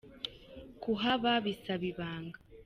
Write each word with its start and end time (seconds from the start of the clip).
Kuhaba 0.81 1.31
bisaba 1.45 1.83
ibanga 1.91 2.37